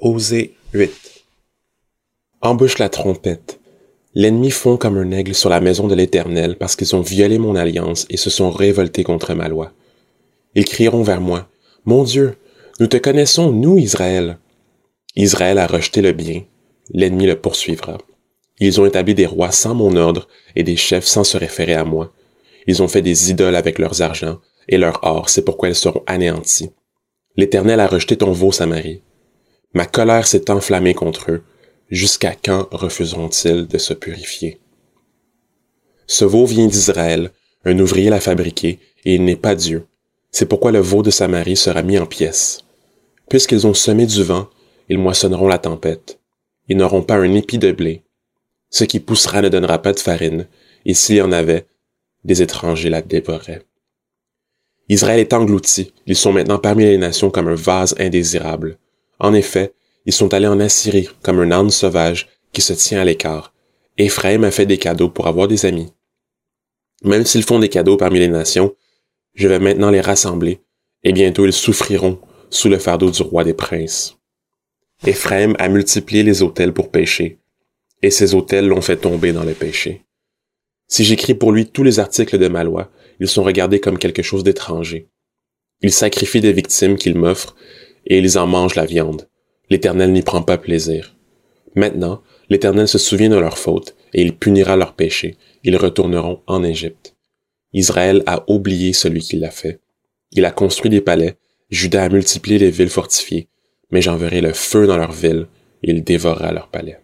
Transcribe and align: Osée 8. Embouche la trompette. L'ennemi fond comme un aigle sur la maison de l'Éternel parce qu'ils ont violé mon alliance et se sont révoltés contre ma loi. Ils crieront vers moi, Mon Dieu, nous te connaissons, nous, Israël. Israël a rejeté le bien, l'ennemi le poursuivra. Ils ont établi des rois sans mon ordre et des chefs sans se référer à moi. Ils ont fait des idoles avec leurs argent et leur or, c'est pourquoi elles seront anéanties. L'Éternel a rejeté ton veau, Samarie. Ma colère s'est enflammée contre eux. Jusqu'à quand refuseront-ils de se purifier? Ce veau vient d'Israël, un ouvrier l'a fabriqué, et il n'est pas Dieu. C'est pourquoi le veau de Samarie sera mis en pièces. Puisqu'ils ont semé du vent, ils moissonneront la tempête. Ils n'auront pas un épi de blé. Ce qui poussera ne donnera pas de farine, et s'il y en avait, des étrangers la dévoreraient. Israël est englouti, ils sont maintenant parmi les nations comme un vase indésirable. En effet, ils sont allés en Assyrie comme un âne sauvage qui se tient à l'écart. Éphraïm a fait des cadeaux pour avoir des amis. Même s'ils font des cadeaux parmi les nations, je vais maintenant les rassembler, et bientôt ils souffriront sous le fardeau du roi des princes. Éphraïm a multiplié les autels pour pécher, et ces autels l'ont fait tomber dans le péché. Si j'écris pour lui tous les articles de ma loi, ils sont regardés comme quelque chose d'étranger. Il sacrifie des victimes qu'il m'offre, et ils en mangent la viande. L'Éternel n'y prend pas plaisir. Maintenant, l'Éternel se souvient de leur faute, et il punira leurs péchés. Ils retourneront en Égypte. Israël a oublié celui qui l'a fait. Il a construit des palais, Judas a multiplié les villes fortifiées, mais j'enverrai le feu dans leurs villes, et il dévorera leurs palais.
Osée 0.00 0.54
8. 0.74 0.92
Embouche 2.40 2.78
la 2.78 2.88
trompette. 2.88 3.58
L'ennemi 4.14 4.52
fond 4.52 4.76
comme 4.76 4.96
un 4.96 5.10
aigle 5.10 5.34
sur 5.34 5.50
la 5.50 5.60
maison 5.60 5.88
de 5.88 5.94
l'Éternel 5.96 6.56
parce 6.56 6.76
qu'ils 6.76 6.94
ont 6.94 7.00
violé 7.00 7.36
mon 7.38 7.56
alliance 7.56 8.06
et 8.08 8.16
se 8.16 8.30
sont 8.30 8.52
révoltés 8.52 9.02
contre 9.02 9.34
ma 9.34 9.48
loi. 9.48 9.72
Ils 10.54 10.66
crieront 10.66 11.02
vers 11.02 11.20
moi, 11.20 11.48
Mon 11.84 12.04
Dieu, 12.04 12.36
nous 12.78 12.86
te 12.86 12.96
connaissons, 12.96 13.50
nous, 13.50 13.76
Israël. 13.76 14.38
Israël 15.16 15.58
a 15.58 15.66
rejeté 15.66 16.00
le 16.00 16.12
bien, 16.12 16.44
l'ennemi 16.94 17.26
le 17.26 17.34
poursuivra. 17.34 17.98
Ils 18.60 18.80
ont 18.80 18.86
établi 18.86 19.16
des 19.16 19.26
rois 19.26 19.50
sans 19.50 19.74
mon 19.74 19.96
ordre 19.96 20.28
et 20.54 20.62
des 20.62 20.76
chefs 20.76 21.06
sans 21.06 21.24
se 21.24 21.36
référer 21.36 21.74
à 21.74 21.82
moi. 21.82 22.12
Ils 22.68 22.84
ont 22.84 22.88
fait 22.88 23.02
des 23.02 23.32
idoles 23.32 23.56
avec 23.56 23.80
leurs 23.80 24.00
argent 24.00 24.38
et 24.68 24.78
leur 24.78 25.00
or, 25.02 25.28
c'est 25.28 25.44
pourquoi 25.44 25.68
elles 25.68 25.74
seront 25.74 26.04
anéanties. 26.06 26.70
L'Éternel 27.36 27.80
a 27.80 27.88
rejeté 27.88 28.16
ton 28.16 28.30
veau, 28.30 28.52
Samarie. 28.52 29.02
Ma 29.74 29.86
colère 29.86 30.26
s'est 30.26 30.50
enflammée 30.50 30.94
contre 30.94 31.30
eux. 31.30 31.42
Jusqu'à 31.90 32.34
quand 32.34 32.68
refuseront-ils 32.70 33.66
de 33.66 33.78
se 33.78 33.94
purifier? 33.94 34.60
Ce 36.06 36.24
veau 36.24 36.46
vient 36.46 36.66
d'Israël, 36.66 37.32
un 37.64 37.78
ouvrier 37.78 38.10
l'a 38.10 38.20
fabriqué, 38.20 38.78
et 39.04 39.14
il 39.14 39.24
n'est 39.24 39.36
pas 39.36 39.54
Dieu. 39.54 39.86
C'est 40.30 40.46
pourquoi 40.46 40.72
le 40.72 40.80
veau 40.80 41.02
de 41.02 41.10
Samarie 41.10 41.56
sera 41.56 41.82
mis 41.82 41.98
en 41.98 42.06
pièces. 42.06 42.64
Puisqu'ils 43.28 43.66
ont 43.66 43.74
semé 43.74 44.06
du 44.06 44.22
vent, 44.22 44.48
ils 44.88 44.98
moissonneront 44.98 45.48
la 45.48 45.58
tempête. 45.58 46.18
Ils 46.68 46.76
n'auront 46.76 47.02
pas 47.02 47.16
un 47.16 47.34
épi 47.34 47.58
de 47.58 47.72
blé. 47.72 48.04
Ce 48.70 48.84
qui 48.84 49.00
poussera 49.00 49.42
ne 49.42 49.48
donnera 49.48 49.80
pas 49.80 49.92
de 49.92 50.00
farine, 50.00 50.46
et 50.84 50.94
s'il 50.94 51.16
y 51.16 51.22
en 51.22 51.32
avait, 51.32 51.66
des 52.24 52.42
étrangers 52.42 52.90
la 52.90 53.02
dévoreraient. 53.02 53.62
Israël 54.88 55.20
est 55.20 55.34
englouti, 55.34 55.92
ils 56.06 56.16
sont 56.16 56.32
maintenant 56.32 56.58
parmi 56.58 56.84
les 56.84 56.98
nations 56.98 57.30
comme 57.30 57.48
un 57.48 57.54
vase 57.54 57.94
indésirable. 57.98 58.78
En 59.18 59.34
effet, 59.34 59.72
ils 60.06 60.12
sont 60.12 60.32
allés 60.32 60.46
en 60.46 60.60
Assyrie 60.60 61.08
comme 61.22 61.40
un 61.40 61.50
âne 61.50 61.70
sauvage 61.70 62.28
qui 62.52 62.60
se 62.60 62.72
tient 62.72 63.00
à 63.00 63.04
l'écart. 63.04 63.52
Éphraïm 63.96 64.44
a 64.44 64.50
fait 64.50 64.66
des 64.66 64.78
cadeaux 64.78 65.08
pour 65.08 65.26
avoir 65.26 65.48
des 65.48 65.66
amis. 65.66 65.92
Même 67.02 67.24
s'ils 67.24 67.42
font 67.42 67.58
des 67.58 67.68
cadeaux 67.68 67.96
parmi 67.96 68.18
les 68.18 68.28
nations, 68.28 68.74
je 69.34 69.48
vais 69.48 69.58
maintenant 69.58 69.90
les 69.90 70.00
rassembler, 70.00 70.60
et 71.04 71.12
bientôt 71.12 71.46
ils 71.46 71.52
souffriront 71.52 72.20
sous 72.50 72.68
le 72.68 72.78
fardeau 72.78 73.10
du 73.10 73.22
roi 73.22 73.44
des 73.44 73.54
princes. 73.54 74.16
Éphraïm 75.06 75.54
a 75.58 75.68
multiplié 75.68 76.22
les 76.22 76.42
autels 76.42 76.72
pour 76.72 76.90
pécher, 76.90 77.38
et 78.02 78.10
ces 78.10 78.34
autels 78.34 78.66
l'ont 78.66 78.80
fait 78.80 78.96
tomber 78.96 79.32
dans 79.32 79.44
le 79.44 79.54
péché. 79.54 80.04
Si 80.88 81.04
j'écris 81.04 81.34
pour 81.34 81.52
lui 81.52 81.66
tous 81.66 81.82
les 81.82 82.00
articles 82.00 82.38
de 82.38 82.48
ma 82.48 82.64
loi, 82.64 82.90
ils 83.20 83.28
sont 83.28 83.42
regardés 83.42 83.80
comme 83.80 83.98
quelque 83.98 84.22
chose 84.22 84.42
d'étranger. 84.42 85.08
Il 85.82 85.92
sacrifie 85.92 86.40
des 86.40 86.52
victimes 86.52 86.96
qu'il 86.96 87.16
m'offre, 87.16 87.54
et 88.08 88.18
ils 88.18 88.38
en 88.38 88.46
mangent 88.46 88.74
la 88.74 88.86
viande. 88.86 89.28
L'Éternel 89.70 90.12
n'y 90.12 90.22
prend 90.22 90.42
pas 90.42 90.58
plaisir. 90.58 91.14
Maintenant, 91.74 92.22
l'Éternel 92.48 92.88
se 92.88 92.98
souvient 92.98 93.28
de 93.28 93.36
leur 93.36 93.58
faute, 93.58 93.94
et 94.14 94.22
il 94.22 94.36
punira 94.36 94.76
leurs 94.76 94.94
péchés. 94.94 95.36
Ils 95.62 95.76
retourneront 95.76 96.40
en 96.46 96.64
Égypte. 96.64 97.14
Israël 97.72 98.22
a 98.26 98.44
oublié 98.50 98.92
celui 98.92 99.20
qui 99.20 99.36
l'a 99.36 99.50
fait. 99.50 99.80
Il 100.32 100.44
a 100.44 100.50
construit 100.50 100.90
des 100.90 101.02
palais, 101.02 101.36
Judas 101.70 102.04
a 102.04 102.08
multiplié 102.08 102.58
les 102.58 102.70
villes 102.70 102.88
fortifiées, 102.88 103.48
mais 103.90 104.00
j'enverrai 104.00 104.40
le 104.40 104.54
feu 104.54 104.86
dans 104.86 104.96
leurs 104.96 105.12
villes, 105.12 105.46
et 105.82 105.90
il 105.90 106.02
dévorera 106.02 106.52
leurs 106.52 106.68
palais. 106.68 106.98